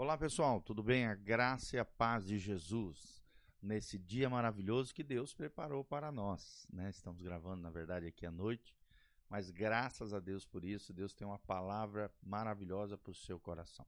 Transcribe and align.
Olá 0.00 0.16
pessoal, 0.16 0.60
tudo 0.60 0.80
bem? 0.80 1.06
A 1.06 1.14
graça 1.16 1.74
e 1.74 1.78
a 1.80 1.84
paz 1.84 2.24
de 2.24 2.38
Jesus 2.38 3.20
nesse 3.60 3.98
dia 3.98 4.30
maravilhoso 4.30 4.94
que 4.94 5.02
Deus 5.02 5.34
preparou 5.34 5.82
para 5.82 6.12
nós. 6.12 6.68
Né? 6.72 6.88
Estamos 6.88 7.20
gravando, 7.20 7.62
na 7.62 7.70
verdade, 7.70 8.06
aqui 8.06 8.24
à 8.24 8.30
noite, 8.30 8.78
mas 9.28 9.50
graças 9.50 10.14
a 10.14 10.20
Deus 10.20 10.46
por 10.46 10.64
isso, 10.64 10.92
Deus 10.92 11.12
tem 11.12 11.26
uma 11.26 11.40
palavra 11.40 12.12
maravilhosa 12.22 12.96
para 12.96 13.10
o 13.10 13.14
seu 13.14 13.40
coração. 13.40 13.84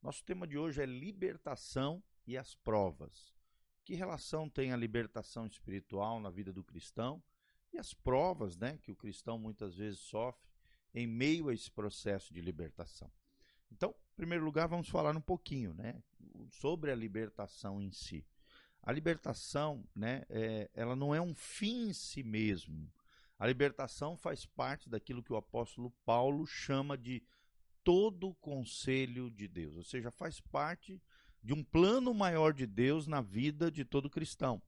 Nosso 0.00 0.22
tema 0.22 0.46
de 0.46 0.56
hoje 0.56 0.80
é 0.80 0.86
libertação 0.86 2.00
e 2.24 2.38
as 2.38 2.54
provas. 2.54 3.34
Que 3.82 3.96
relação 3.96 4.48
tem 4.48 4.72
a 4.72 4.76
libertação 4.76 5.44
espiritual 5.44 6.20
na 6.20 6.30
vida 6.30 6.52
do 6.52 6.62
cristão 6.62 7.20
e 7.72 7.78
as 7.78 7.92
provas 7.92 8.56
né, 8.56 8.78
que 8.80 8.92
o 8.92 8.96
cristão 8.96 9.36
muitas 9.36 9.74
vezes 9.74 9.98
sofre 9.98 10.48
em 10.94 11.04
meio 11.04 11.48
a 11.48 11.52
esse 11.52 11.68
processo 11.68 12.32
de 12.32 12.40
libertação? 12.40 13.10
Então, 13.70 13.90
em 13.90 14.16
primeiro 14.16 14.44
lugar, 14.44 14.66
vamos 14.66 14.88
falar 14.88 15.16
um 15.16 15.20
pouquinho 15.20 15.74
né, 15.74 16.02
sobre 16.50 16.90
a 16.90 16.94
libertação 16.94 17.80
em 17.80 17.90
si. 17.90 18.26
A 18.82 18.92
libertação, 18.92 19.84
né, 19.94 20.24
é, 20.28 20.70
ela 20.74 20.96
não 20.96 21.14
é 21.14 21.20
um 21.20 21.34
fim 21.34 21.88
em 21.88 21.92
si 21.92 22.22
mesmo. 22.22 22.90
A 23.38 23.46
libertação 23.46 24.16
faz 24.16 24.46
parte 24.46 24.88
daquilo 24.88 25.22
que 25.22 25.32
o 25.32 25.36
apóstolo 25.36 25.92
Paulo 26.04 26.46
chama 26.46 26.96
de 26.96 27.22
todo 27.84 28.28
o 28.28 28.34
conselho 28.34 29.30
de 29.30 29.46
Deus, 29.46 29.76
ou 29.76 29.84
seja, 29.84 30.10
faz 30.10 30.40
parte 30.40 31.00
de 31.42 31.54
um 31.54 31.62
plano 31.62 32.12
maior 32.12 32.52
de 32.52 32.66
Deus 32.66 33.06
na 33.06 33.20
vida 33.20 33.70
de 33.70 33.84
todo 33.84 34.10
cristão. 34.10 34.60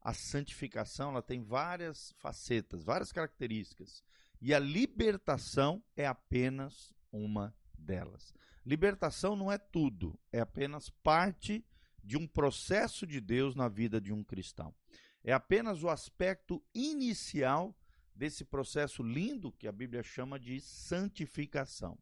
A 0.00 0.12
santificação 0.12 1.10
ela 1.10 1.22
tem 1.22 1.42
várias 1.42 2.12
facetas, 2.18 2.82
várias 2.82 3.12
características, 3.12 4.02
e 4.40 4.52
a 4.52 4.58
libertação 4.58 5.82
é 5.96 6.06
apenas 6.06 6.92
uma 7.12 7.54
delas. 7.84 8.34
Libertação 8.66 9.36
não 9.36 9.52
é 9.52 9.58
tudo, 9.58 10.18
é 10.32 10.40
apenas 10.40 10.88
parte 10.88 11.64
de 12.02 12.16
um 12.16 12.26
processo 12.26 13.06
de 13.06 13.20
Deus 13.20 13.54
na 13.54 13.68
vida 13.68 14.00
de 14.00 14.12
um 14.12 14.24
cristão. 14.24 14.74
É 15.22 15.32
apenas 15.32 15.82
o 15.82 15.88
aspecto 15.88 16.62
inicial 16.74 17.76
desse 18.14 18.44
processo 18.44 19.02
lindo 19.02 19.52
que 19.52 19.66
a 19.66 19.72
Bíblia 19.72 20.02
chama 20.02 20.38
de 20.38 20.60
santificação. 20.60 21.98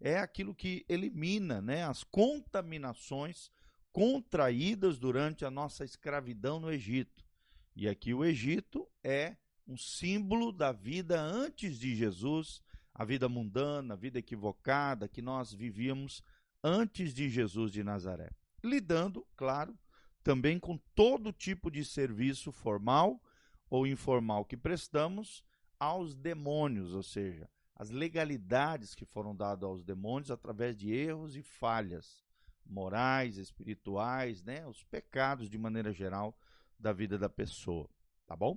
É 0.00 0.18
aquilo 0.18 0.54
que 0.54 0.84
elimina 0.88 1.60
né, 1.62 1.84
as 1.84 2.02
contaminações 2.02 3.50
contraídas 3.92 4.98
durante 4.98 5.44
a 5.44 5.50
nossa 5.50 5.84
escravidão 5.84 6.58
no 6.58 6.72
Egito. 6.72 7.24
E 7.76 7.88
aqui 7.88 8.12
o 8.12 8.24
Egito 8.24 8.88
é 9.04 9.36
um 9.66 9.76
símbolo 9.76 10.50
da 10.50 10.72
vida 10.72 11.20
antes 11.20 11.78
de 11.78 11.94
Jesus, 11.94 12.60
a 12.94 13.04
vida 13.04 13.28
mundana, 13.28 13.94
a 13.94 13.96
vida 13.96 14.18
equivocada 14.18 15.08
que 15.08 15.22
nós 15.22 15.52
vivíamos 15.52 16.22
antes 16.62 17.12
de 17.14 17.28
Jesus 17.28 17.72
de 17.72 17.82
Nazaré. 17.82 18.30
Lidando, 18.62 19.26
claro, 19.36 19.76
também 20.22 20.58
com 20.58 20.78
todo 20.94 21.32
tipo 21.32 21.70
de 21.70 21.84
serviço 21.84 22.52
formal 22.52 23.20
ou 23.68 23.86
informal 23.86 24.44
que 24.44 24.56
prestamos 24.56 25.44
aos 25.78 26.14
demônios, 26.14 26.94
ou 26.94 27.02
seja, 27.02 27.48
as 27.74 27.90
legalidades 27.90 28.94
que 28.94 29.04
foram 29.04 29.34
dadas 29.34 29.64
aos 29.64 29.82
demônios 29.82 30.30
através 30.30 30.76
de 30.76 30.92
erros 30.92 31.34
e 31.34 31.42
falhas 31.42 32.22
morais, 32.64 33.36
espirituais, 33.36 34.42
né, 34.42 34.64
os 34.66 34.84
pecados 34.84 35.50
de 35.50 35.58
maneira 35.58 35.92
geral 35.92 36.36
da 36.78 36.92
vida 36.92 37.18
da 37.18 37.28
pessoa, 37.28 37.88
tá 38.26 38.36
bom? 38.36 38.56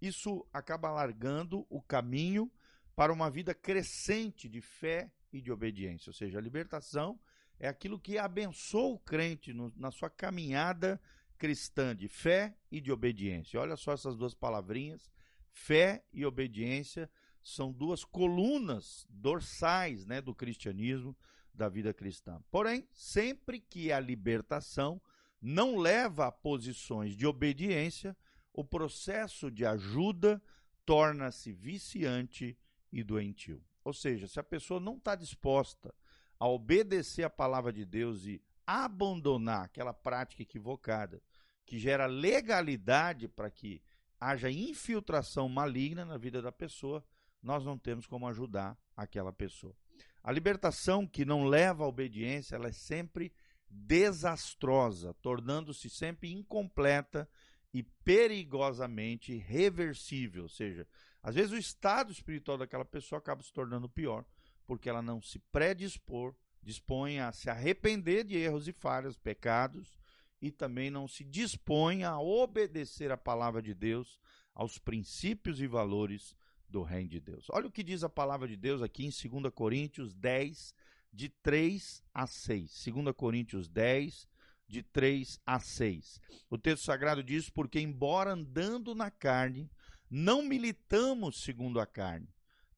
Isso 0.00 0.44
acaba 0.52 0.88
alargando 0.88 1.64
o 1.70 1.80
caminho 1.80 2.50
para 2.94 3.12
uma 3.12 3.30
vida 3.30 3.54
crescente 3.54 4.48
de 4.48 4.60
fé 4.60 5.10
e 5.32 5.40
de 5.40 5.50
obediência. 5.50 6.10
Ou 6.10 6.14
seja, 6.14 6.38
a 6.38 6.42
libertação 6.42 7.18
é 7.58 7.68
aquilo 7.68 7.98
que 7.98 8.18
abençoa 8.18 8.94
o 8.94 8.98
crente 8.98 9.52
no, 9.52 9.72
na 9.76 9.90
sua 9.90 10.10
caminhada 10.10 11.00
cristã 11.36 11.94
de 11.94 12.08
fé 12.08 12.56
e 12.70 12.80
de 12.80 12.92
obediência. 12.92 13.60
Olha 13.60 13.76
só 13.76 13.92
essas 13.92 14.16
duas 14.16 14.34
palavrinhas, 14.34 15.10
fé 15.50 16.04
e 16.12 16.24
obediência, 16.24 17.10
são 17.42 17.72
duas 17.72 18.04
colunas 18.04 19.06
dorsais 19.10 20.06
né, 20.06 20.20
do 20.20 20.34
cristianismo, 20.34 21.16
da 21.52 21.68
vida 21.68 21.92
cristã. 21.92 22.42
Porém, 22.50 22.88
sempre 22.92 23.60
que 23.60 23.92
a 23.92 24.00
libertação 24.00 25.00
não 25.40 25.76
leva 25.76 26.26
a 26.26 26.32
posições 26.32 27.14
de 27.14 27.26
obediência, 27.26 28.16
o 28.52 28.64
processo 28.64 29.50
de 29.50 29.64
ajuda 29.66 30.42
torna-se 30.84 31.52
viciante 31.52 32.56
e 32.94 33.02
doentio. 33.02 33.60
Ou 33.82 33.92
seja, 33.92 34.28
se 34.28 34.38
a 34.38 34.44
pessoa 34.44 34.78
não 34.78 34.96
está 34.96 35.16
disposta 35.16 35.92
a 36.38 36.48
obedecer 36.48 37.24
a 37.24 37.30
palavra 37.30 37.72
de 37.72 37.84
Deus 37.84 38.24
e 38.24 38.40
abandonar 38.64 39.64
aquela 39.64 39.92
prática 39.92 40.42
equivocada 40.42 41.20
que 41.66 41.78
gera 41.78 42.06
legalidade 42.06 43.26
para 43.26 43.50
que 43.50 43.82
haja 44.20 44.50
infiltração 44.50 45.48
maligna 45.48 46.04
na 46.04 46.16
vida 46.16 46.40
da 46.40 46.52
pessoa, 46.52 47.04
nós 47.42 47.64
não 47.64 47.76
temos 47.76 48.06
como 48.06 48.28
ajudar 48.28 48.78
aquela 48.96 49.32
pessoa. 49.32 49.76
A 50.22 50.32
libertação 50.32 51.06
que 51.06 51.24
não 51.24 51.44
leva 51.44 51.84
à 51.84 51.86
obediência, 51.86 52.54
ela 52.54 52.68
é 52.68 52.72
sempre 52.72 53.32
desastrosa, 53.68 55.12
tornando-se 55.14 55.90
sempre 55.90 56.32
incompleta 56.32 57.28
e 57.72 57.82
perigosamente 57.82 59.36
reversível, 59.36 60.44
ou 60.44 60.48
seja, 60.48 60.86
às 61.24 61.34
vezes 61.34 61.52
o 61.52 61.56
estado 61.56 62.12
espiritual 62.12 62.58
daquela 62.58 62.84
pessoa 62.84 63.18
acaba 63.18 63.42
se 63.42 63.50
tornando 63.50 63.88
pior, 63.88 64.26
porque 64.66 64.90
ela 64.90 65.00
não 65.00 65.22
se 65.22 65.38
predispor, 65.50 66.34
dispõe 66.62 67.18
a 67.18 67.32
se 67.32 67.48
arrepender 67.48 68.24
de 68.24 68.36
erros 68.36 68.68
e 68.68 68.72
falhas, 68.72 69.16
pecados, 69.16 69.98
e 70.40 70.50
também 70.50 70.90
não 70.90 71.08
se 71.08 71.24
dispõe 71.24 72.04
a 72.04 72.20
obedecer 72.20 73.10
a 73.10 73.16
palavra 73.16 73.62
de 73.62 73.72
Deus, 73.72 74.20
aos 74.54 74.78
princípios 74.78 75.62
e 75.62 75.66
valores 75.66 76.36
do 76.68 76.82
reino 76.82 77.08
de 77.08 77.20
Deus. 77.20 77.46
Olha 77.48 77.68
o 77.68 77.72
que 77.72 77.82
diz 77.82 78.04
a 78.04 78.08
palavra 78.10 78.46
de 78.46 78.56
Deus 78.56 78.82
aqui 78.82 79.06
em 79.06 79.30
2 79.40 79.52
Coríntios 79.54 80.12
10, 80.12 80.74
de 81.10 81.30
3 81.30 82.04
a 82.12 82.26
6. 82.26 82.84
2 82.92 83.16
Coríntios 83.16 83.66
10, 83.66 84.28
de 84.68 84.82
3 84.82 85.40
a 85.46 85.58
6. 85.58 86.20
O 86.50 86.58
texto 86.58 86.84
sagrado 86.84 87.22
diz: 87.22 87.48
Porque, 87.48 87.80
embora 87.80 88.32
andando 88.32 88.94
na 88.94 89.10
carne, 89.10 89.70
não 90.10 90.42
militamos 90.42 91.42
segundo 91.42 91.80
a 91.80 91.86
carne, 91.86 92.28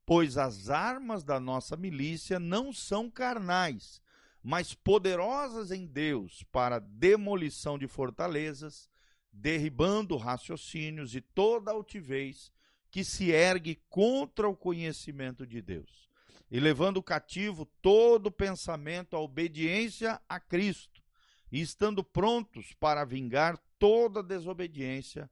pois 0.04 0.38
as 0.38 0.70
armas 0.70 1.24
da 1.24 1.40
nossa 1.40 1.76
milícia 1.76 2.38
não 2.38 2.72
são 2.72 3.10
carnais, 3.10 4.00
mas 4.42 4.72
poderosas 4.72 5.72
em 5.72 5.84
Deus 5.84 6.44
para 6.52 6.78
demolição 6.78 7.76
de 7.76 7.88
fortalezas, 7.88 8.88
derribando 9.32 10.16
raciocínios 10.16 11.14
e 11.14 11.20
toda 11.20 11.72
altivez 11.72 12.52
que 12.90 13.02
se 13.04 13.30
ergue 13.30 13.82
contra 13.90 14.48
o 14.48 14.56
conhecimento 14.56 15.46
de 15.46 15.60
Deus, 15.60 16.08
e 16.50 16.60
levando 16.60 17.02
cativo 17.02 17.66
todo 17.82 18.30
pensamento 18.30 19.16
à 19.16 19.20
obediência 19.20 20.20
a 20.28 20.38
Cristo, 20.38 21.02
e 21.50 21.60
estando 21.60 22.02
prontos 22.02 22.72
para 22.74 23.04
vingar 23.04 23.58
toda 23.78 24.22
desobediência 24.22 25.28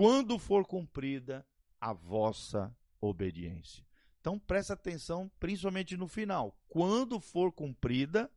quando 0.00 0.38
for 0.38 0.64
cumprida 0.64 1.46
a 1.78 1.92
vossa 1.92 2.74
obediência. 3.02 3.84
Então 4.18 4.38
presta 4.38 4.72
atenção, 4.72 5.30
principalmente 5.38 5.94
no 5.94 6.08
final. 6.08 6.58
Quando 6.70 7.20
for 7.20 7.52
cumprida 7.52 8.32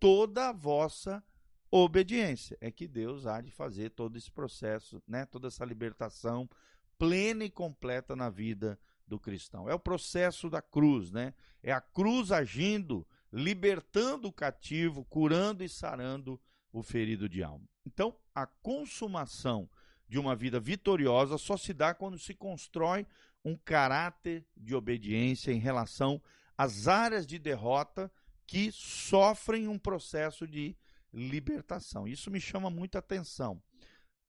toda 0.00 0.48
a 0.48 0.52
vossa 0.52 1.22
obediência, 1.70 2.56
é 2.58 2.70
que 2.70 2.88
Deus 2.88 3.26
há 3.26 3.42
de 3.42 3.50
fazer 3.50 3.90
todo 3.90 4.16
esse 4.16 4.30
processo, 4.30 5.02
né? 5.06 5.26
Toda 5.26 5.48
essa 5.48 5.62
libertação 5.62 6.48
plena 6.96 7.44
e 7.44 7.50
completa 7.50 8.16
na 8.16 8.30
vida 8.30 8.80
do 9.06 9.20
cristão. 9.20 9.68
É 9.68 9.74
o 9.74 9.78
processo 9.78 10.48
da 10.48 10.62
cruz, 10.62 11.10
né? 11.10 11.34
É 11.62 11.70
a 11.70 11.82
cruz 11.82 12.32
agindo, 12.32 13.06
libertando 13.30 14.28
o 14.28 14.32
cativo, 14.32 15.04
curando 15.04 15.62
e 15.62 15.68
sarando 15.68 16.40
o 16.72 16.82
ferido 16.82 17.28
de 17.28 17.42
alma. 17.42 17.68
Então, 17.84 18.16
a 18.34 18.46
consumação 18.46 19.68
de 20.08 20.18
uma 20.18 20.36
vida 20.36 20.60
vitoriosa 20.60 21.38
só 21.38 21.56
se 21.56 21.72
dá 21.72 21.94
quando 21.94 22.18
se 22.18 22.34
constrói 22.34 23.06
um 23.44 23.56
caráter 23.56 24.46
de 24.56 24.74
obediência 24.74 25.52
em 25.52 25.58
relação 25.58 26.20
às 26.56 26.88
áreas 26.88 27.26
de 27.26 27.38
derrota 27.38 28.10
que 28.46 28.70
sofrem 28.72 29.68
um 29.68 29.78
processo 29.78 30.46
de 30.46 30.76
libertação. 31.12 32.06
Isso 32.08 32.30
me 32.30 32.40
chama 32.40 32.70
muita 32.70 32.98
atenção. 32.98 33.62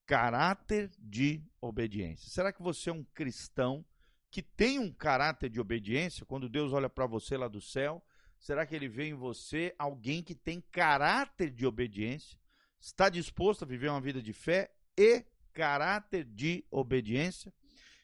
Caráter 0.06 0.92
de 1.00 1.42
obediência. 1.60 2.30
Será 2.30 2.54
que 2.54 2.62
você 2.62 2.90
é 2.90 2.94
um 2.94 3.04
cristão 3.04 3.84
que 4.30 4.42
tem 4.42 4.80
um 4.80 4.92
caráter 4.92 5.50
de 5.50 5.60
obediência? 5.60 6.26
Quando 6.26 6.50
Deus 6.50 6.74
olha 6.74 6.90
para 6.90 7.08
você 7.08 7.38
lá 7.38 7.48
do 7.48 7.62
céu, 7.62 8.04
será 8.40 8.66
que 8.66 8.76
ele 8.76 8.88
vê 8.88 9.06
em 9.06 9.14
você 9.14 9.74
alguém 9.78 10.22
que 10.22 10.36
tem 10.36 10.62
caráter 10.72 11.50
de 11.50 11.66
obediência? 11.66 12.38
Está 12.80 13.10
disposto 13.10 13.64
a 13.64 13.68
viver 13.68 13.90
uma 13.90 14.02
vida 14.02 14.22
de 14.22 14.32
fé 14.34 14.72
e 14.98 15.26
caráter 15.56 16.26
de 16.26 16.64
obediência. 16.70 17.52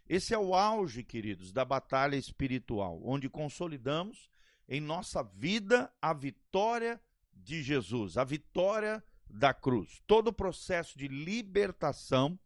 Esse 0.10 0.34
é 0.34 0.40
o 0.40 0.56
auge, 0.56 1.04
queridos, 1.04 1.52
da 1.52 1.64
batalha 1.64 2.16
espiritual, 2.16 3.00
onde 3.04 3.30
consolidamos 3.30 4.32
em 4.68 4.80
nossa 4.80 5.22
vida 5.22 5.92
a 6.02 6.14
vitória 6.14 7.00
de 7.36 7.62
Jesus, 7.62 8.18
a 8.18 8.24
vitória 8.24 9.04
da 9.30 9.54
cruz. 9.54 10.02
Todo 10.08 10.30
o 10.30 10.34
processo 10.34 10.98
de 10.98 11.08
libertação 11.08 12.40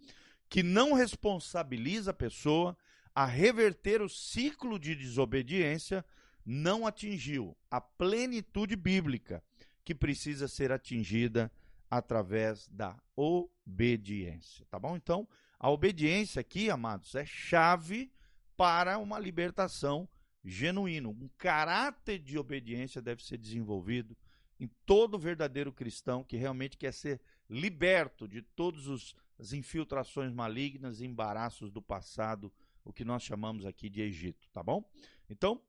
que 0.49 0.63
não 0.63 0.93
responsabiliza 0.93 2.11
a 2.11 2.13
pessoa 2.13 2.75
a 3.13 3.25
reverter 3.25 4.01
o 4.01 4.09
ciclo 4.09 4.77
de 4.79 4.95
desobediência 4.95 6.03
não 6.45 6.85
atingiu 6.85 7.55
a 7.69 7.79
plenitude 7.79 8.75
bíblica 8.75 9.43
que 9.83 9.95
precisa 9.95 10.47
ser 10.47 10.71
atingida 10.71 11.51
através 11.89 12.67
da 12.67 12.97
obediência, 13.15 14.65
tá 14.69 14.79
bom? 14.79 14.95
Então, 14.95 15.27
a 15.59 15.69
obediência 15.69 16.39
aqui, 16.39 16.69
amados, 16.69 17.15
é 17.15 17.25
chave 17.25 18.11
para 18.57 18.97
uma 18.97 19.19
libertação 19.19 20.07
genuína. 20.43 21.09
Um 21.09 21.29
caráter 21.37 22.19
de 22.19 22.37
obediência 22.37 23.01
deve 23.01 23.23
ser 23.23 23.37
desenvolvido 23.37 24.15
em 24.59 24.69
todo 24.85 25.19
verdadeiro 25.19 25.71
cristão 25.71 26.23
que 26.23 26.37
realmente 26.37 26.77
quer 26.77 26.93
ser 26.93 27.19
liberto 27.49 28.27
de 28.27 28.41
todas 28.41 29.15
as 29.39 29.53
infiltrações 29.53 30.31
malignas 30.31 31.01
e 31.01 31.05
embaraços 31.05 31.71
do 31.71 31.81
passado, 31.81 32.51
o 32.83 32.93
que 32.93 33.03
nós 33.03 33.23
chamamos 33.23 33.65
aqui 33.65 33.89
de 33.89 34.01
Egito, 34.01 34.47
tá 34.51 34.63
bom? 34.63 34.83
Então, 35.29 35.61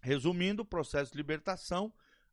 resumindo, 0.00 0.62
o 0.62 0.66
processo 0.66 1.12
de 1.12 1.16
libertação, 1.16 1.92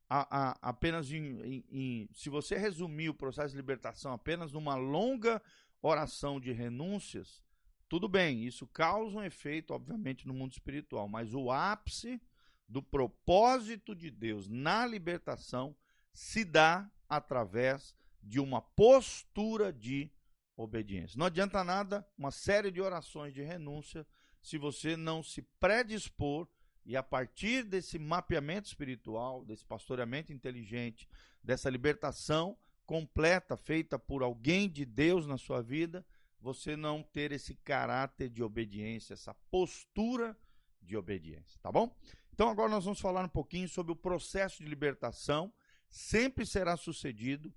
a, 0.09 0.49
a, 0.49 0.57
apenas 0.61 1.11
em, 1.11 1.41
em, 1.41 1.65
em, 1.71 2.09
se 2.13 2.29
você 2.29 2.57
resumir 2.57 3.09
o 3.09 3.13
processo 3.13 3.51
de 3.51 3.57
libertação 3.57 4.13
apenas 4.13 4.51
numa 4.51 4.75
longa 4.75 5.41
oração 5.81 6.39
de 6.39 6.51
renúncias, 6.51 7.43
tudo 7.87 8.07
bem, 8.07 8.43
isso 8.43 8.67
causa 8.67 9.17
um 9.17 9.23
efeito, 9.23 9.73
obviamente, 9.73 10.27
no 10.27 10.33
mundo 10.33 10.51
espiritual, 10.51 11.07
mas 11.07 11.33
o 11.33 11.51
ápice 11.51 12.21
do 12.67 12.81
propósito 12.81 13.95
de 13.95 14.09
Deus 14.09 14.47
na 14.47 14.85
libertação 14.85 15.75
se 16.11 16.43
dá 16.43 16.89
através 17.07 17.95
de 18.21 18.39
uma 18.39 18.61
postura 18.61 19.71
de 19.71 20.11
obediência. 20.57 21.17
Não 21.17 21.27
adianta 21.27 21.63
nada 21.63 22.07
uma 22.17 22.31
série 22.31 22.71
de 22.71 22.81
orações 22.81 23.33
de 23.33 23.43
renúncia 23.43 24.05
se 24.41 24.57
você 24.57 24.95
não 24.95 25.21
se 25.21 25.41
predispor 25.59 26.47
e 26.85 26.95
a 26.95 27.01
partir 27.01 27.63
desse 27.63 27.97
mapeamento 27.97 28.67
espiritual, 28.67 29.43
desse 29.43 29.65
pastoreamento 29.65 30.31
inteligente, 30.31 31.09
dessa 31.43 31.69
libertação 31.69 32.57
completa 32.85 33.57
feita 33.57 33.97
por 33.97 34.21
alguém 34.21 34.69
de 34.69 34.85
Deus 34.85 35.25
na 35.25 35.37
sua 35.37 35.61
vida, 35.61 36.05
você 36.39 36.75
não 36.75 37.01
ter 37.01 37.31
esse 37.31 37.55
caráter 37.55 38.29
de 38.29 38.43
obediência, 38.43 39.13
essa 39.13 39.33
postura 39.49 40.37
de 40.79 40.95
obediência, 40.95 41.59
tá 41.59 41.71
bom? 41.71 41.97
Então 42.31 42.49
agora 42.49 42.69
nós 42.69 42.83
vamos 42.83 42.99
falar 42.99 43.25
um 43.25 43.29
pouquinho 43.29 43.67
sobre 43.67 43.91
o 43.91 43.95
processo 43.95 44.61
de 44.61 44.69
libertação. 44.69 45.51
Sempre 45.89 46.45
será 46.45 46.77
sucedido, 46.77 47.51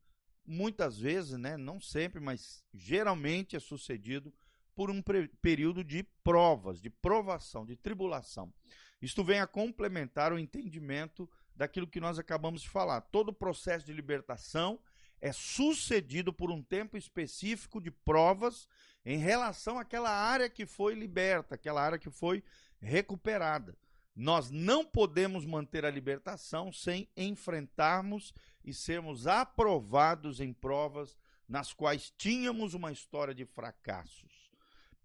muitas 0.46 0.98
vezes, 0.98 1.32
né, 1.32 1.58
não 1.58 1.78
sempre, 1.78 2.19
mas 2.20 2.64
geralmente 2.72 3.54
é 3.56 3.60
sucedido 3.60 4.32
por 4.78 4.92
um 4.92 5.02
período 5.42 5.82
de 5.82 6.04
provas, 6.22 6.80
de 6.80 6.88
provação, 6.88 7.66
de 7.66 7.75
tribulação. 7.75 8.54
Isto 9.02 9.25
vem 9.25 9.40
a 9.40 9.46
complementar 9.46 10.32
o 10.32 10.38
entendimento 10.38 11.28
daquilo 11.52 11.88
que 11.88 11.98
nós 11.98 12.16
acabamos 12.16 12.62
de 12.62 12.69
falar. 12.69 13.00
Todo 13.00 13.30
o 13.30 13.34
processo 13.34 13.84
de 13.84 13.92
libertação 13.92 14.78
é 15.20 15.32
sucedido 15.32 16.32
por 16.32 16.52
um 16.52 16.62
tempo 16.62 16.96
específico 16.96 17.80
de 17.80 17.90
provas 17.90 18.69
em 19.04 19.19
relação 19.19 19.80
àquela 19.80 20.10
área 20.10 20.48
que 20.48 20.64
foi 20.64 20.94
liberta, 20.94 21.56
aquela 21.56 21.82
área 21.82 21.98
que 21.98 22.08
foi 22.08 22.44
recuperada. 22.80 23.76
Nós 24.14 24.48
não 24.48 24.84
podemos 24.84 25.44
manter 25.44 25.84
a 25.84 25.90
libertação 25.90 26.72
sem 26.72 27.08
enfrentarmos 27.16 28.32
e 28.64 28.72
sermos 28.72 29.26
aprovados 29.26 30.38
em 30.40 30.52
provas 30.52 31.19
nas 31.48 31.72
quais 31.72 32.14
tínhamos 32.16 32.75
uma 32.75 32.92
história 32.92 33.34
de 33.34 33.44
fracassos. 33.44 34.48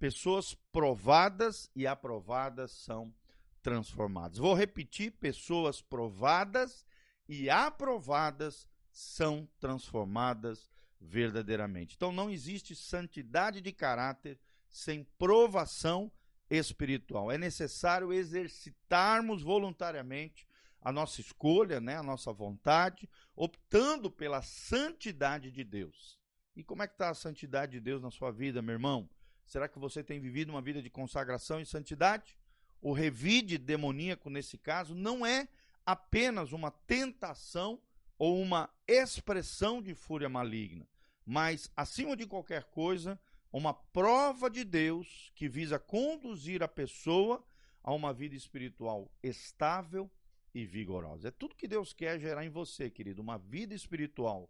Pessoas 0.04 0.54
provadas 0.70 1.72
e 1.74 1.88
aprovadas 1.88 2.72
são 2.72 3.16
transformadas. 3.62 4.38
Vou 4.38 4.54
repetir: 4.54 5.12
pessoas 5.12 5.82
provadas 5.82 6.86
e 7.26 7.50
aprovadas 7.50 8.68
são 8.92 9.48
transformadas 9.62 10.70
verdadeiramente. 11.00 11.96
Então 11.96 12.12
não 12.12 12.30
existe 12.30 12.76
santidade 12.76 13.62
de 13.62 13.72
caráter 13.72 14.38
sem 14.68 15.06
provação 15.18 16.12
espiritual. 16.50 17.32
É 17.32 17.38
necessário 17.38 18.12
exercitarmos 18.12 19.42
voluntariamente 19.42 20.46
a 20.82 20.92
nossa 20.92 21.22
escolha, 21.22 21.80
né, 21.80 21.96
a 21.96 22.04
nossa 22.04 22.34
vontade, 22.34 23.10
optando 23.38 24.12
pela 24.12 24.42
santidade 24.42 25.50
de 25.50 25.64
Deus. 25.64 26.20
E 26.58 26.62
como 26.62 26.84
é 26.84 26.88
que 26.88 26.94
está 26.96 27.10
a 27.10 27.16
santidade 27.16 27.72
de 27.72 27.80
Deus 27.80 28.02
na 28.02 28.12
sua 28.12 28.32
vida, 28.32 28.62
meu 28.62 28.74
irmão? 28.74 29.10
Será 29.46 29.68
que 29.68 29.80
você 29.80 30.04
tem 30.04 30.20
vivido 30.20 30.50
uma 30.50 30.62
vida 30.62 30.82
de 30.82 30.90
consagração 30.90 31.60
e 31.60 31.66
santidade? 31.66 32.38
O 32.82 32.92
revide 32.92 33.58
demoníaco, 33.58 34.30
nesse 34.30 34.58
caso, 34.58 34.94
não 34.96 35.26
é 35.26 35.48
apenas 35.86 36.52
uma 36.52 36.72
tentação 36.72 37.80
ou 38.18 38.42
uma 38.42 38.70
expressão 38.88 39.82
de 39.82 39.94
fúria 39.94 40.30
maligna, 40.30 40.88
mas, 41.26 41.70
acima 41.76 42.16
de 42.16 42.26
qualquer 42.26 42.66
coisa, 42.66 43.20
uma 43.52 43.74
prova 43.74 44.50
de 44.50 44.64
Deus 44.64 45.32
que 45.36 45.48
visa 45.48 45.80
conduzir 45.80 46.64
a 46.64 46.68
pessoa 46.68 47.44
a 47.84 47.94
uma 47.94 48.14
vida 48.14 48.36
espiritual 48.36 49.12
estável 49.22 50.10
e 50.54 50.66
vigorosa. 50.66 51.28
É 51.28 51.32
tudo 51.32 51.56
que 51.56 51.68
Deus 51.68 51.94
quer 51.94 52.20
gerar 52.20 52.46
em 52.46 52.50
você, 52.50 52.90
querido, 52.90 53.22
uma 53.22 53.38
vida 53.38 53.74
espiritual 53.74 54.50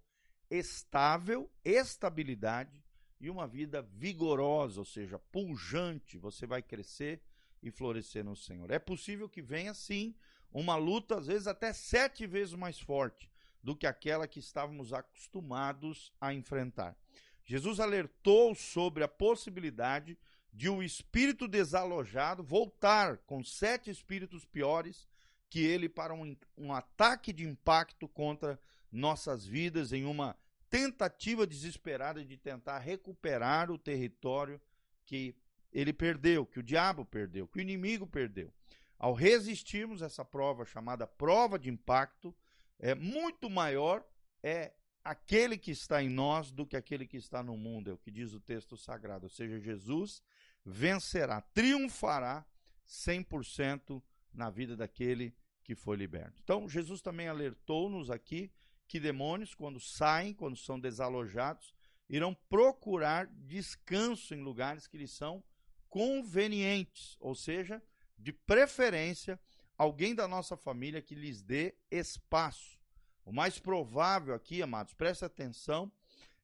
estável, 0.50 1.50
estabilidade 1.64 2.83
e 3.24 3.30
uma 3.30 3.48
vida 3.48 3.82
vigorosa, 3.82 4.82
ou 4.82 4.86
seja, 4.86 5.18
pujante. 5.18 6.18
Você 6.18 6.46
vai 6.46 6.62
crescer 6.62 7.22
e 7.62 7.72
florescer 7.72 8.22
no 8.22 8.36
Senhor. 8.36 8.70
É 8.70 8.78
possível 8.78 9.30
que 9.30 9.42
venha 9.42 9.74
sim 9.74 10.14
uma 10.52 10.76
luta, 10.76 11.16
às 11.16 11.28
vezes 11.28 11.48
até 11.48 11.72
sete 11.72 12.28
vezes 12.28 12.54
mais 12.54 12.82
forte, 12.82 13.32
do 13.64 13.78
que 13.78 13.88
aquela 13.88 14.28
que 14.28 14.40
estávamos 14.40 14.92
acostumados 14.92 16.12
a 16.20 16.34
enfrentar. 16.34 16.98
Jesus 17.46 17.80
alertou 17.80 18.54
sobre 18.56 19.06
a 19.06 19.08
possibilidade 19.08 20.18
de 20.52 20.68
o 20.68 20.76
um 20.76 20.84
espírito 20.84 21.48
desalojado 21.48 22.44
voltar 22.44 23.20
com 23.20 23.42
sete 23.42 23.90
espíritos 23.90 24.44
piores 24.44 25.08
que 25.50 25.62
ele 25.62 25.88
para 25.88 26.14
um, 26.14 26.36
um 26.58 26.74
ataque 26.74 27.32
de 27.32 27.48
impacto 27.48 28.06
contra 28.10 28.60
nossas 28.92 29.46
vidas 29.46 29.94
em 29.94 30.04
uma 30.04 30.38
tentativa 30.74 31.46
desesperada 31.46 32.26
de 32.26 32.36
tentar 32.36 32.80
recuperar 32.80 33.70
o 33.70 33.78
território 33.78 34.60
que 35.06 35.36
ele 35.72 35.94
perdeu, 35.94 36.48
que 36.48 36.58
o 36.58 36.64
diabo 36.64 37.06
perdeu, 37.06 37.48
que 37.48 37.60
o 37.60 37.62
inimigo 37.62 38.08
perdeu. 38.08 38.52
Ao 38.98 39.14
resistirmos 39.14 40.02
essa 40.02 40.26
prova 40.26 40.66
chamada 40.66 41.06
prova 41.06 41.60
de 41.60 41.70
impacto, 41.70 42.36
é 42.80 42.96
muito 42.96 43.52
maior 43.52 44.04
é 44.42 44.74
aquele 45.04 45.60
que 45.60 45.70
está 45.70 46.02
em 46.02 46.10
nós 46.10 46.52
do 46.52 46.66
que 46.66 46.76
aquele 46.76 47.06
que 47.06 47.18
está 47.18 47.44
no 47.44 47.56
mundo, 47.56 47.92
é 47.92 47.94
o 47.94 47.98
que 47.98 48.10
diz 48.10 48.34
o 48.34 48.40
texto 48.40 48.76
sagrado. 48.76 49.26
Ou 49.26 49.30
seja, 49.30 49.60
Jesus 49.60 50.24
vencerá, 50.66 51.40
triunfará 51.40 52.44
100% 52.88 54.02
na 54.34 54.50
vida 54.50 54.76
daquele 54.76 55.36
que 55.64 55.76
foi 55.76 55.98
liberto. 55.98 56.42
Então, 56.44 56.68
Jesus 56.68 57.00
também 57.00 57.28
alertou-nos 57.28 58.10
aqui 58.10 58.52
que 58.88 59.00
demônios, 59.00 59.54
quando 59.54 59.80
saem, 59.80 60.34
quando 60.34 60.56
são 60.56 60.80
desalojados, 60.80 61.74
irão 62.10 62.36
procurar 62.50 63.28
descanso 63.28 64.34
em 64.36 64.42
lugares 64.42 64.88
que 64.88 64.98
lhes 64.98 65.12
são 65.12 65.44
convenientes, 65.90 67.18
ou 67.20 67.36
seja, 67.36 67.82
de 68.18 68.32
preferência 68.32 69.40
alguém 69.78 70.14
da 70.14 70.28
nossa 70.28 70.56
família 70.56 71.02
que 71.02 71.16
lhes 71.16 71.42
dê 71.42 71.76
espaço. 71.90 72.80
O 73.26 73.32
mais 73.32 73.58
provável 73.60 74.34
aqui, 74.34 74.62
amados, 74.62 74.94
preste 74.94 75.26
atenção, 75.26 75.92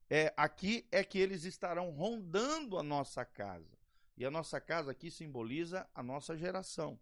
é, 0.10 0.34
aqui 0.36 0.88
é 0.92 1.04
que 1.04 1.20
eles 1.20 1.44
estarão 1.44 1.92
rondando 1.92 2.78
a 2.78 2.84
nossa 2.84 3.24
casa. 3.24 3.78
E 4.18 4.26
a 4.26 4.32
nossa 4.32 4.60
casa 4.60 4.92
aqui 4.92 5.10
simboliza 5.10 5.88
a 5.94 6.04
nossa 6.04 6.36
geração, 6.36 7.00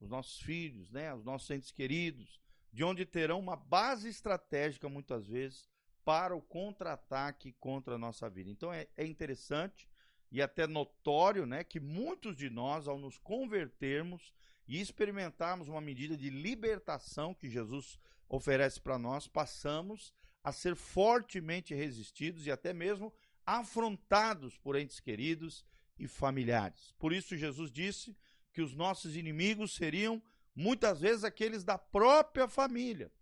os 0.00 0.08
nossos 0.08 0.40
filhos, 0.40 0.90
né, 0.90 1.12
os 1.14 1.24
nossos 1.24 1.50
entes 1.50 1.72
queridos, 1.72 2.39
de 2.72 2.84
onde 2.84 3.04
terão 3.04 3.38
uma 3.38 3.56
base 3.56 4.08
estratégica, 4.08 4.88
muitas 4.88 5.26
vezes, 5.26 5.68
para 6.04 6.34
o 6.34 6.42
contra-ataque 6.42 7.52
contra 7.58 7.94
a 7.94 7.98
nossa 7.98 8.28
vida. 8.28 8.50
Então 8.50 8.72
é, 8.72 8.86
é 8.96 9.06
interessante 9.06 9.88
e 10.30 10.40
até 10.40 10.66
notório 10.66 11.44
né, 11.44 11.64
que 11.64 11.80
muitos 11.80 12.36
de 12.36 12.48
nós, 12.48 12.86
ao 12.86 12.98
nos 12.98 13.18
convertermos, 13.18 14.32
e 14.70 14.80
experimentarmos 14.80 15.66
uma 15.66 15.80
medida 15.80 16.16
de 16.16 16.30
libertação 16.30 17.34
que 17.34 17.50
Jesus 17.50 17.98
oferece 18.28 18.80
para 18.80 18.96
nós, 18.96 19.26
passamos 19.26 20.14
a 20.44 20.52
ser 20.52 20.76
fortemente 20.76 21.74
resistidos 21.74 22.46
e 22.46 22.52
até 22.52 22.72
mesmo 22.72 23.12
afrontados 23.44 24.56
por 24.58 24.76
entes 24.76 25.00
queridos 25.00 25.64
e 25.98 26.06
familiares. 26.06 26.94
Por 27.00 27.12
isso, 27.12 27.36
Jesus 27.36 27.72
disse 27.72 28.16
que 28.52 28.62
os 28.62 28.72
nossos 28.72 29.16
inimigos 29.16 29.74
seriam 29.74 30.22
muitas 30.54 31.00
vezes 31.00 31.24
aqueles 31.24 31.64
da 31.64 31.78
própria 31.78 32.48
família. 32.48 33.12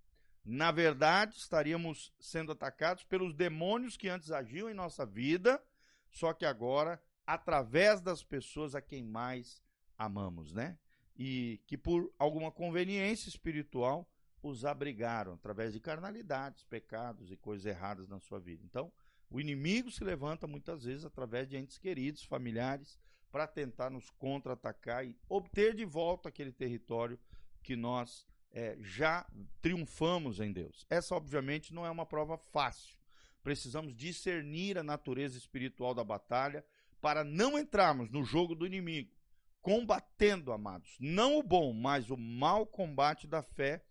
Na 0.44 0.70
verdade, 0.70 1.36
estaríamos 1.36 2.12
sendo 2.18 2.52
atacados 2.52 3.04
pelos 3.04 3.34
demônios 3.34 3.96
que 3.96 4.08
antes 4.08 4.30
agiam 4.30 4.70
em 4.70 4.74
nossa 4.74 5.04
vida, 5.04 5.62
só 6.10 6.32
que 6.32 6.46
agora 6.46 7.02
através 7.26 8.00
das 8.00 8.24
pessoas 8.24 8.74
a 8.74 8.80
quem 8.80 9.04
mais 9.04 9.62
amamos, 9.98 10.52
né? 10.54 10.78
E 11.14 11.60
que 11.66 11.76
por 11.76 12.10
alguma 12.18 12.50
conveniência 12.50 13.28
espiritual 13.28 14.10
os 14.42 14.64
abrigaram 14.64 15.34
através 15.34 15.74
de 15.74 15.80
carnalidades, 15.80 16.64
pecados 16.64 17.30
e 17.30 17.36
coisas 17.36 17.66
erradas 17.66 18.08
na 18.08 18.18
sua 18.18 18.38
vida. 18.38 18.64
Então, 18.64 18.90
o 19.28 19.38
inimigo 19.38 19.90
se 19.90 20.02
levanta 20.02 20.46
muitas 20.46 20.84
vezes 20.84 21.04
através 21.04 21.46
de 21.46 21.56
entes 21.56 21.76
queridos, 21.76 22.22
familiares, 22.24 22.98
para 23.30 23.46
tentar 23.46 23.90
nos 23.90 24.10
contra-atacar 24.10 25.04
e 25.06 25.16
obter 25.28 25.74
de 25.74 25.84
volta 25.84 26.28
aquele 26.28 26.52
território 26.52 27.18
que 27.62 27.76
nós 27.76 28.26
é, 28.50 28.76
já 28.80 29.26
triunfamos 29.60 30.40
em 30.40 30.52
Deus. 30.52 30.86
Essa, 30.88 31.14
obviamente, 31.14 31.74
não 31.74 31.84
é 31.84 31.90
uma 31.90 32.06
prova 32.06 32.38
fácil. 32.38 32.96
Precisamos 33.42 33.94
discernir 33.94 34.78
a 34.78 34.82
natureza 34.82 35.38
espiritual 35.38 35.94
da 35.94 36.04
batalha 36.04 36.64
para 37.00 37.22
não 37.22 37.58
entrarmos 37.58 38.10
no 38.10 38.24
jogo 38.24 38.54
do 38.54 38.66
inimigo, 38.66 39.14
combatendo, 39.60 40.52
amados, 40.52 40.96
não 40.98 41.38
o 41.38 41.42
bom, 41.42 41.72
mas 41.72 42.10
o 42.10 42.16
mau 42.16 42.66
combate 42.66 43.26
da 43.26 43.42
fé, 43.42 43.84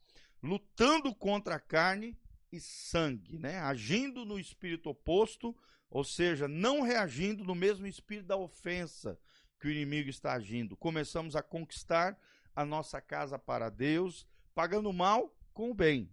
lutando 0.44 1.14
contra 1.16 1.56
a 1.56 1.60
carne 1.60 2.18
e 2.52 2.60
sangue, 2.60 3.38
né? 3.38 3.60
Agindo 3.60 4.26
no 4.26 4.40
espírito 4.40 4.90
oposto, 4.90 5.56
ou 5.90 6.04
seja, 6.04 6.48
não 6.48 6.82
reagindo 6.82 7.44
no 7.44 7.56
mesmo 7.56 7.88
espírito 7.88 8.28
da 8.28 8.38
ofensa 8.38 9.18
que 9.60 9.68
o 9.68 9.72
inimigo 9.72 10.10
está 10.10 10.34
agindo. 10.34 10.76
Começamos 10.78 11.36
a 11.36 11.42
conquistar 11.42 12.18
a 12.56 12.66
nossa 12.66 13.02
casa 13.02 13.38
para 13.38 13.70
Deus, 13.70 14.28
pagando 14.54 14.90
o 14.90 14.94
mal 14.94 15.36
com 15.54 15.72
o 15.72 15.74
bem. 15.74 16.10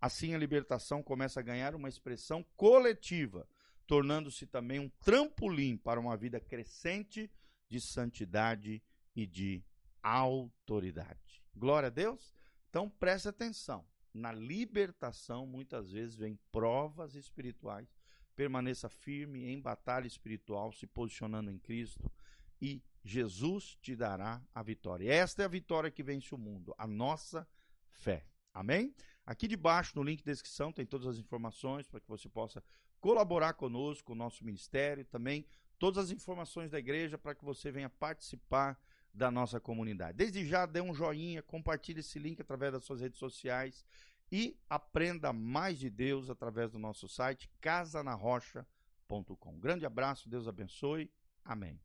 Assim 0.00 0.34
a 0.34 0.38
libertação 0.38 1.02
começa 1.02 1.40
a 1.40 1.42
ganhar 1.42 1.74
uma 1.74 1.88
expressão 1.88 2.44
coletiva, 2.56 3.48
tornando-se 3.86 4.46
também 4.46 4.78
um 4.80 4.88
trampolim 5.04 5.76
para 5.76 6.00
uma 6.00 6.16
vida 6.16 6.40
crescente 6.40 7.30
de 7.68 7.80
santidade 7.80 8.82
e 9.14 9.26
de 9.26 9.64
autoridade. 10.02 11.42
Glória 11.54 11.86
a 11.86 11.90
Deus? 11.90 12.34
Então 12.68 12.88
preste 12.88 13.28
atenção. 13.28 13.84
Na 14.12 14.32
libertação, 14.32 15.46
muitas 15.46 15.92
vezes, 15.92 16.16
vem 16.16 16.38
provas 16.50 17.14
espirituais. 17.14 17.88
Permaneça 18.36 18.88
firme 18.88 19.46
em 19.46 19.60
batalha 19.60 20.06
espiritual, 20.06 20.72
se 20.72 20.86
posicionando 20.86 21.50
em 21.50 21.58
Cristo, 21.58 22.10
e 22.62 22.80
Jesus 23.04 23.76
te 23.82 23.96
dará 23.96 24.40
a 24.54 24.62
vitória. 24.62 25.12
Esta 25.12 25.42
é 25.42 25.44
a 25.44 25.48
vitória 25.48 25.90
que 25.90 26.02
vence 26.02 26.32
o 26.32 26.38
mundo, 26.38 26.72
a 26.78 26.86
nossa 26.86 27.46
fé. 27.90 28.24
Amém? 28.54 28.94
Aqui 29.26 29.48
debaixo, 29.48 29.92
no 29.96 30.04
link 30.04 30.18
de 30.18 30.24
descrição, 30.24 30.72
tem 30.72 30.86
todas 30.86 31.08
as 31.08 31.18
informações 31.18 31.88
para 31.88 31.98
que 31.98 32.08
você 32.08 32.28
possa 32.28 32.62
colaborar 33.00 33.54
conosco, 33.54 34.06
com 34.06 34.12
o 34.12 34.16
nosso 34.16 34.44
ministério, 34.44 35.04
também 35.04 35.44
todas 35.76 36.04
as 36.04 36.10
informações 36.12 36.70
da 36.70 36.78
igreja 36.78 37.18
para 37.18 37.34
que 37.34 37.44
você 37.44 37.72
venha 37.72 37.90
participar 37.90 38.80
da 39.12 39.28
nossa 39.30 39.58
comunidade. 39.58 40.16
Desde 40.16 40.46
já, 40.46 40.64
dê 40.64 40.80
um 40.80 40.94
joinha, 40.94 41.42
compartilhe 41.42 41.98
esse 42.00 42.20
link 42.20 42.40
através 42.40 42.72
das 42.72 42.84
suas 42.84 43.00
redes 43.00 43.18
sociais 43.18 43.84
e 44.30 44.56
aprenda 44.70 45.32
mais 45.32 45.78
de 45.78 45.90
Deus 45.90 46.30
através 46.30 46.70
do 46.70 46.78
nosso 46.78 47.08
site 47.08 47.50
casanarrocha.com. 47.60 49.58
Grande 49.58 49.84
abraço, 49.84 50.28
Deus 50.28 50.46
abençoe. 50.46 51.10
Amém. 51.44 51.80